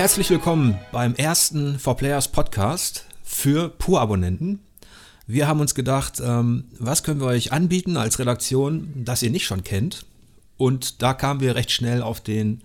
[0.00, 4.60] Herzlich willkommen beim ersten 4Players Podcast für Pur-Abonnenten.
[5.26, 9.44] Wir haben uns gedacht, ähm, was können wir euch anbieten als Redaktion, das ihr nicht
[9.44, 10.06] schon kennt?
[10.56, 12.62] Und da kamen wir recht schnell auf den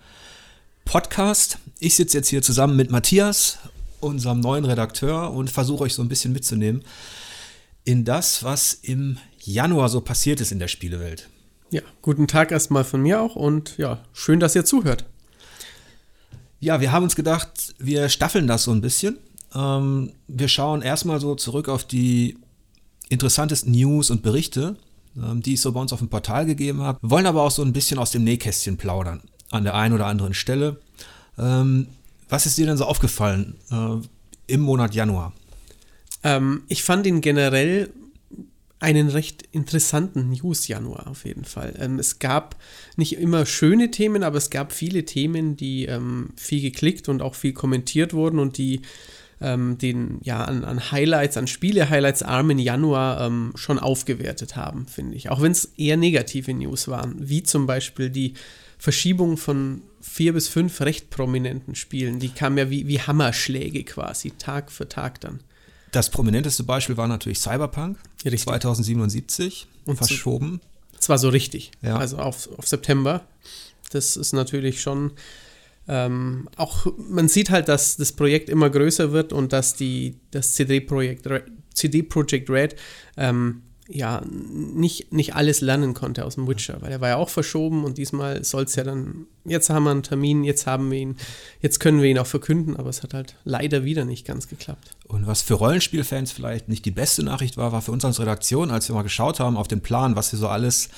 [0.85, 1.57] Podcast.
[1.79, 3.57] Ich sitze jetzt hier zusammen mit Matthias,
[3.99, 6.85] unserem neuen Redakteur, und versuche euch so ein bisschen mitzunehmen
[7.83, 11.29] in das, was im Januar so passiert ist in der Spielewelt.
[11.69, 15.03] Ja, guten Tag erstmal von mir auch und ja, schön, dass ihr zuhört.
[16.65, 19.19] Ja, wir haben uns gedacht, wir staffeln das so ein bisschen.
[19.53, 22.39] Ähm, wir schauen erstmal so zurück auf die
[23.07, 24.75] interessantesten News und Berichte,
[25.15, 26.97] ähm, die es so bei uns auf dem Portal gegeben hat.
[27.03, 30.33] Wollen aber auch so ein bisschen aus dem Nähkästchen plaudern an der einen oder anderen
[30.33, 30.77] Stelle.
[31.37, 31.85] Ähm,
[32.29, 35.33] was ist dir denn so aufgefallen äh, im Monat Januar?
[36.23, 37.91] Ähm, ich fand ihn generell
[38.85, 41.73] einen recht interessanten News-Januar auf jeden Fall.
[41.79, 42.55] Ähm, es gab
[42.97, 47.33] nicht immer schöne Themen, aber es gab viele Themen, die ähm, viel geklickt und auch
[47.33, 48.81] viel kommentiert wurden und die
[49.41, 55.15] ähm, den ja an, an Highlights, an Spiele-Highlights armen Januar ähm, schon aufgewertet haben, finde
[55.15, 55.31] ich.
[55.31, 58.35] Auch wenn es eher negative News waren, wie zum Beispiel die
[58.77, 62.19] Verschiebung von vier bis fünf recht prominenten Spielen.
[62.19, 65.39] Die kamen ja wie, wie Hammerschläge quasi, Tag für Tag dann.
[65.95, 68.41] Das prominenteste Beispiel war natürlich Cyberpunk richtig.
[68.41, 70.59] 2077 und verschoben.
[70.99, 71.95] Zwar so richtig, ja.
[71.97, 73.25] also auf, auf September.
[73.91, 75.11] Das ist natürlich schon
[75.87, 80.51] ähm, auch, man sieht halt, dass das Projekt immer größer wird und dass die, das
[80.53, 81.29] CD-Projekt
[81.73, 82.75] CD Projekt Red
[83.15, 87.29] ähm, ja nicht, nicht alles lernen konnte aus dem Witcher, weil er war ja auch
[87.29, 90.97] verschoben und diesmal soll es ja dann, jetzt haben wir einen Termin, jetzt haben wir
[90.97, 91.17] ihn,
[91.61, 94.91] jetzt können wir ihn auch verkünden, aber es hat halt leider wieder nicht ganz geklappt.
[95.07, 98.71] Und was für Rollenspielfans vielleicht nicht die beste Nachricht war, war für uns als Redaktion,
[98.71, 100.89] als wir mal geschaut haben auf den Plan, was wir so alles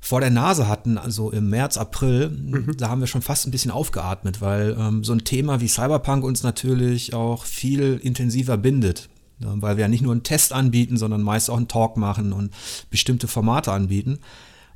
[0.00, 2.76] vor der Nase hatten, also im März, April, mhm.
[2.76, 6.22] da haben wir schon fast ein bisschen aufgeatmet, weil ähm, so ein Thema wie Cyberpunk
[6.22, 9.08] uns natürlich auch viel intensiver bindet.
[9.40, 12.52] Weil wir ja nicht nur einen Test anbieten, sondern meist auch einen Talk machen und
[12.90, 14.18] bestimmte Formate anbieten.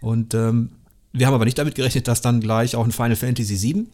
[0.01, 0.71] Und ähm,
[1.13, 3.87] wir haben aber nicht damit gerechnet, dass dann gleich auch ein Final Fantasy VII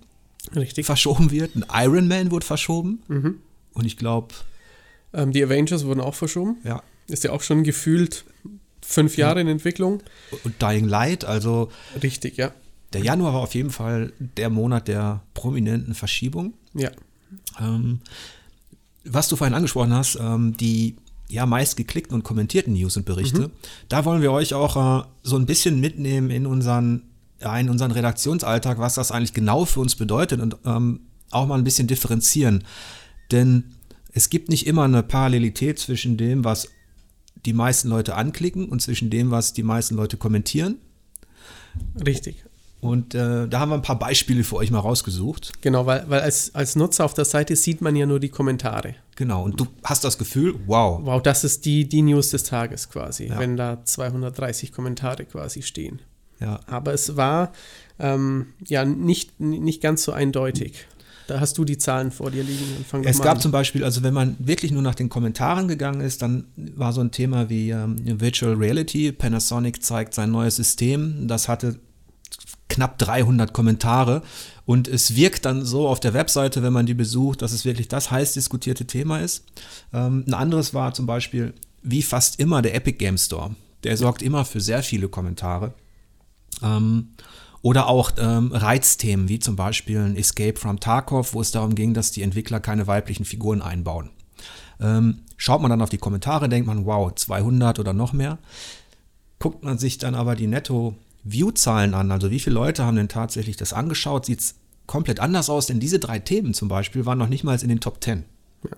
[0.54, 0.86] Richtig.
[0.86, 1.56] verschoben wird.
[1.56, 3.02] Ein Iron Man wurde verschoben.
[3.08, 3.38] Mhm.
[3.74, 4.34] Und ich glaube.
[5.12, 6.58] Ähm, die Avengers wurden auch verschoben.
[6.64, 6.82] Ja.
[7.06, 8.24] Ist ja auch schon gefühlt
[8.82, 9.42] fünf Jahre ja.
[9.42, 10.02] in Entwicklung.
[10.44, 11.70] Und Dying Light, also.
[12.02, 12.52] Richtig, ja.
[12.92, 16.54] Der Januar war auf jeden Fall der Monat der prominenten Verschiebung.
[16.74, 16.90] Ja.
[17.60, 18.00] Ähm,
[19.10, 20.96] was du vorhin angesprochen hast, ähm, die
[21.28, 23.52] ja meist geklickten und kommentierten News und Berichte, mhm.
[23.88, 27.02] da wollen wir euch auch äh, so ein bisschen mitnehmen in unseren,
[27.40, 31.58] ja, in unseren Redaktionsalltag, was das eigentlich genau für uns bedeutet und ähm, auch mal
[31.58, 32.64] ein bisschen differenzieren.
[33.30, 33.64] Denn
[34.12, 36.68] es gibt nicht immer eine Parallelität zwischen dem, was
[37.44, 40.78] die meisten Leute anklicken und zwischen dem, was die meisten Leute kommentieren.
[42.04, 42.44] Richtig.
[42.80, 45.60] Und äh, da haben wir ein paar Beispiele für euch mal rausgesucht.
[45.62, 48.94] Genau, weil, weil als, als Nutzer auf der Seite sieht man ja nur die Kommentare.
[49.16, 51.00] Genau, und du hast das Gefühl, wow.
[51.02, 53.38] Wow, das ist die, die News des Tages quasi, ja.
[53.38, 56.00] wenn da 230 Kommentare quasi stehen.
[56.38, 56.60] Ja.
[56.66, 57.52] Aber es war
[57.98, 60.86] ähm, ja nicht, nicht ganz so eindeutig.
[61.26, 62.64] Da hast du die Zahlen vor dir liegen.
[63.04, 63.40] es gab an.
[63.40, 67.02] zum Beispiel, also wenn man wirklich nur nach den Kommentaren gegangen ist, dann war so
[67.02, 69.12] ein Thema wie ähm, Virtual Reality.
[69.12, 71.28] Panasonic zeigt sein neues System.
[71.28, 71.78] Das hatte
[72.78, 74.22] knapp 300 Kommentare.
[74.64, 77.88] Und es wirkt dann so auf der Webseite, wenn man die besucht, dass es wirklich
[77.88, 79.44] das heiß diskutierte Thema ist.
[79.92, 83.56] Ähm, ein anderes war zum Beispiel, wie fast immer, der Epic Game Store.
[83.82, 85.74] Der sorgt immer für sehr viele Kommentare.
[86.62, 87.08] Ähm,
[87.62, 91.94] oder auch ähm, Reizthemen, wie zum Beispiel ein Escape from Tarkov, wo es darum ging,
[91.94, 94.10] dass die Entwickler keine weiblichen Figuren einbauen.
[94.80, 98.38] Ähm, schaut man dann auf die Kommentare, denkt man, wow, 200 oder noch mehr.
[99.40, 100.94] Guckt man sich dann aber die Netto-
[101.30, 104.54] View-Zahlen an, also wie viele Leute haben denn tatsächlich das angeschaut, sieht es
[104.86, 107.80] komplett anders aus, denn diese drei Themen zum Beispiel waren noch nicht mal in den
[107.80, 108.24] Top 10.
[108.64, 108.70] Ja.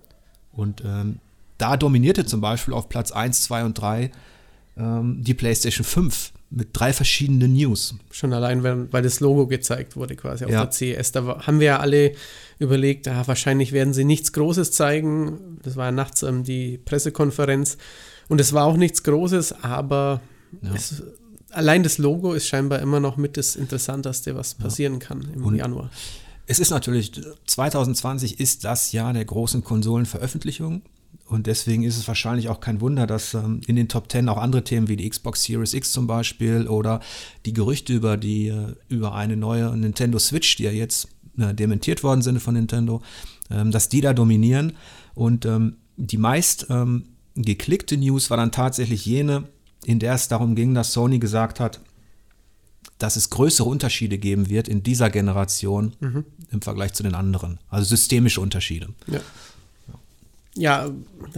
[0.52, 1.18] Und ähm,
[1.58, 4.10] da dominierte zum Beispiel auf Platz 1, 2 und 3
[4.76, 7.94] ähm, die PlayStation 5 mit drei verschiedenen News.
[8.10, 10.64] Schon allein, weil, weil das Logo gezeigt wurde quasi auf ja.
[10.64, 11.12] der CES.
[11.12, 12.12] Da haben wir ja alle
[12.58, 15.58] überlegt, ah, wahrscheinlich werden sie nichts Großes zeigen.
[15.62, 17.78] Das war ja nachts ähm, die Pressekonferenz.
[18.28, 20.20] Und es war auch nichts Großes, aber
[20.62, 20.74] ja.
[20.74, 21.02] es
[21.50, 25.56] allein das Logo ist scheinbar immer noch mit das Interessanteste, was passieren kann im Und
[25.56, 25.90] Januar.
[26.46, 27.12] Es ist natürlich,
[27.46, 30.82] 2020 ist das Jahr der großen Konsolenveröffentlichung.
[31.26, 34.36] Und deswegen ist es wahrscheinlich auch kein Wunder, dass ähm, in den Top 10 auch
[34.36, 37.00] andere Themen wie die Xbox Series X zum Beispiel oder
[37.46, 41.06] die Gerüchte über die äh, über eine neue Nintendo Switch, die ja jetzt
[41.38, 43.00] äh, dementiert worden sind von Nintendo,
[43.48, 44.72] ähm, dass die da dominieren.
[45.14, 47.04] Und ähm, die meist ähm,
[47.36, 49.44] geklickte News war dann tatsächlich jene,
[49.84, 51.80] in der es darum ging, dass Sony gesagt hat,
[52.98, 56.24] dass es größere Unterschiede geben wird in dieser Generation mhm.
[56.50, 57.58] im Vergleich zu den anderen.
[57.68, 58.88] Also systemische Unterschiede.
[59.06, 59.20] Ja.
[60.56, 60.90] Ja,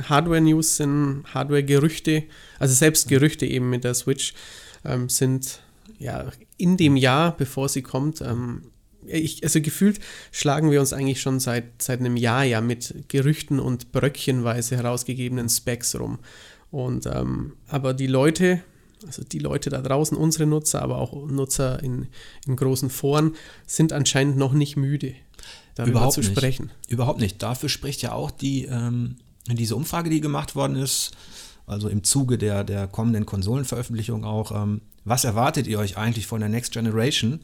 [0.08, 2.24] Hardware-News sind Hardware-Gerüchte,
[2.58, 4.32] also selbst Gerüchte eben mit der Switch
[4.86, 5.60] ähm, sind
[5.98, 8.62] ja in dem Jahr, bevor sie kommt, ähm,
[9.06, 10.00] ich, also gefühlt
[10.30, 15.48] schlagen wir uns eigentlich schon seit, seit einem Jahr ja mit Gerüchten und bröckchenweise herausgegebenen
[15.48, 16.18] Specs rum.
[16.72, 18.62] Und ähm, aber die Leute,
[19.06, 22.08] also die Leute da draußen, unsere Nutzer, aber auch Nutzer in,
[22.46, 23.36] in großen Foren,
[23.66, 25.14] sind anscheinend noch nicht müde,
[25.74, 26.70] darüber Überhaupt zu sprechen.
[26.80, 26.90] Nicht.
[26.90, 27.42] Überhaupt nicht.
[27.42, 29.16] Dafür spricht ja auch die, ähm,
[29.48, 31.10] diese Umfrage, die gemacht worden ist,
[31.66, 34.50] also im Zuge der, der kommenden Konsolenveröffentlichung auch.
[34.50, 37.40] Ähm, was erwartet ihr euch eigentlich von der Next Generation?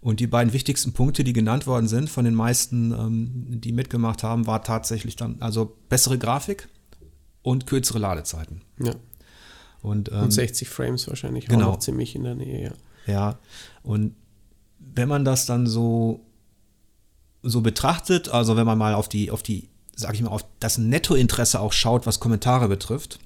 [0.00, 4.22] Und die beiden wichtigsten Punkte, die genannt worden sind von den meisten, ähm, die mitgemacht
[4.22, 6.68] haben, war tatsächlich dann also bessere Grafik
[7.42, 8.62] und kürzere Ladezeiten.
[8.78, 8.94] Ja.
[9.82, 11.66] Und, ähm, und 60 Frames wahrscheinlich genau.
[11.66, 12.72] auch noch ziemlich in der Nähe, ja.
[13.04, 13.38] Ja,
[13.82, 14.14] und
[14.78, 16.20] wenn man das dann so,
[17.42, 20.78] so betrachtet, also wenn man mal auf die, auf die, sag ich mal, auf das
[20.78, 23.18] Nettointeresse auch schaut, was Kommentare betrifft,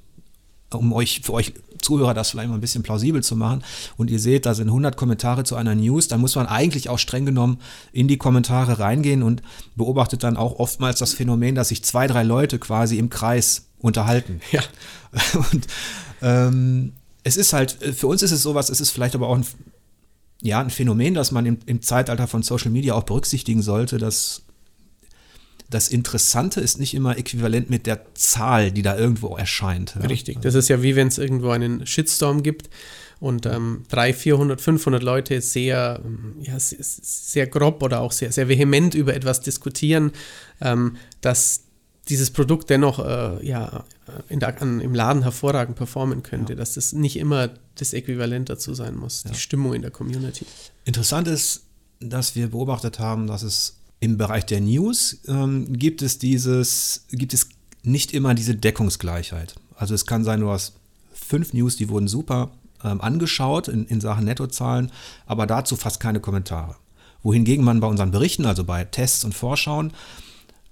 [0.73, 3.63] um euch, für euch Zuhörer das vielleicht mal ein bisschen plausibel zu machen.
[3.97, 6.09] Und ihr seht, da sind 100 Kommentare zu einer News.
[6.09, 7.59] Da muss man eigentlich auch streng genommen
[7.93, 9.43] in die Kommentare reingehen und
[9.77, 14.41] beobachtet dann auch oftmals das Phänomen, dass sich zwei, drei Leute quasi im Kreis unterhalten.
[14.53, 14.63] Ja.
[15.53, 15.67] Und
[16.23, 16.93] ähm,
[17.23, 19.47] es ist halt, für uns ist es sowas, es ist vielleicht aber auch ein,
[20.43, 24.43] ja, ein Phänomen, das man im, im Zeitalter von Social Media auch berücksichtigen sollte, dass
[25.71, 29.97] das Interessante ist nicht immer äquivalent mit der Zahl, die da irgendwo erscheint.
[30.01, 30.07] Ja?
[30.07, 32.71] Richtig, das ist ja wie wenn es irgendwo einen Shitstorm gibt
[33.19, 36.01] und ähm, 300, 400, 500 Leute sehr,
[36.41, 40.13] ja, sehr grob oder auch sehr, sehr vehement über etwas diskutieren,
[40.61, 41.63] ähm, dass
[42.09, 43.85] dieses Produkt dennoch äh, ja,
[44.29, 46.57] in der, an, im Laden hervorragend performen könnte, ja.
[46.57, 49.33] dass das nicht immer das Äquivalent dazu sein muss, ja.
[49.33, 50.47] die Stimmung in der Community.
[50.85, 51.65] Interessant ist,
[51.99, 57.35] dass wir beobachtet haben, dass es im Bereich der News ähm, gibt es dieses, gibt
[57.35, 57.49] es
[57.83, 59.55] nicht immer diese Deckungsgleichheit.
[59.75, 60.75] Also es kann sein, du hast
[61.13, 62.51] fünf News, die wurden super
[62.85, 64.93] ähm, angeschaut in, in Sachen Nettozahlen,
[65.27, 66.77] aber dazu fast keine Kommentare.
[67.23, 69.93] Wohingegen man bei unseren Berichten, also bei Tests und Vorschauen,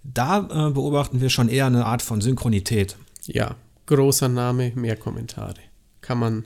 [0.02, 2.96] da äh, beobachten wir schon eher eine Art von Synchronität.
[3.26, 3.56] Ja,
[3.86, 5.54] großer Name, mehr Kommentare.
[6.02, 6.44] Kann man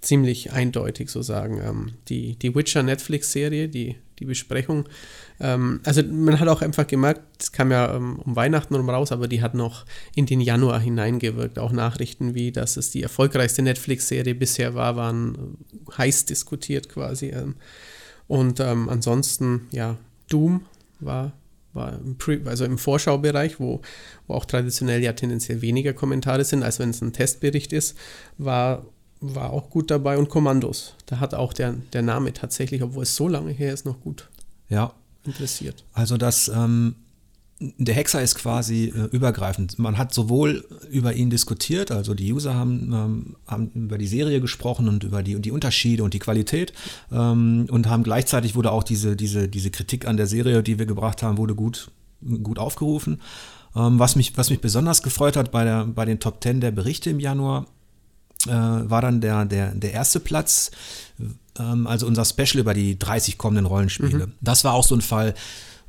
[0.00, 1.60] ziemlich eindeutig so sagen.
[1.62, 4.88] Ähm, die, die Witcher Netflix-Serie, die, die Besprechung,
[5.40, 9.12] ähm, also man hat auch einfach gemerkt, es kam ja ähm, um Weihnachten rum raus,
[9.12, 9.84] aber die hat noch
[10.14, 11.58] in den Januar hineingewirkt.
[11.58, 15.58] Auch Nachrichten wie, dass es die erfolgreichste Netflix-Serie bisher war, waren
[15.96, 17.26] heiß diskutiert quasi.
[17.28, 17.56] Ähm,
[18.28, 19.96] und ähm, ansonsten, ja,
[20.28, 20.62] Doom
[21.00, 21.32] war
[21.76, 23.82] war im Pre also im Vorschaubereich, wo,
[24.26, 27.96] wo auch traditionell ja tendenziell weniger Kommentare sind, als wenn es ein Testbericht ist,
[28.38, 28.84] war,
[29.34, 30.94] war auch gut dabei und Kommandos.
[31.06, 34.28] Da hat auch der, der Name tatsächlich, obwohl es so lange her ist, noch gut
[34.68, 34.92] ja.
[35.24, 35.84] interessiert.
[35.92, 36.96] Also das, ähm,
[37.58, 39.78] der Hexer ist quasi äh, übergreifend.
[39.78, 44.40] Man hat sowohl über ihn diskutiert, also die User haben, ähm, haben über die Serie
[44.40, 46.74] gesprochen und über die, die Unterschiede und die Qualität
[47.10, 50.86] ähm, und haben gleichzeitig wurde auch diese, diese, diese Kritik an der Serie, die wir
[50.86, 51.90] gebracht haben, wurde gut,
[52.42, 53.22] gut aufgerufen.
[53.74, 56.72] Ähm, was, mich, was mich besonders gefreut hat bei, der, bei den Top 10 der
[56.72, 57.66] Berichte im Januar,
[58.48, 60.70] äh, war dann der, der, der erste Platz,
[61.58, 64.26] ähm, also unser Special über die 30 kommenden Rollenspiele.
[64.28, 64.32] Mhm.
[64.40, 65.34] Das war auch so ein Fall.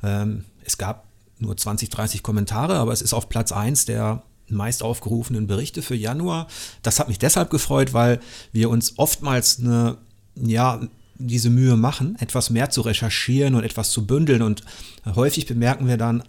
[0.02, 1.04] Ähm, es gab
[1.38, 5.94] nur 20, 30 Kommentare, aber es ist auf Platz 1 der meist aufgerufenen Berichte für
[5.94, 6.46] Januar.
[6.82, 8.20] Das hat mich deshalb gefreut, weil
[8.52, 9.98] wir uns oftmals eine,
[10.34, 10.80] ja,
[11.18, 14.40] diese Mühe machen, etwas mehr zu recherchieren und etwas zu bündeln.
[14.40, 14.62] Und
[15.04, 16.22] häufig bemerken wir dann,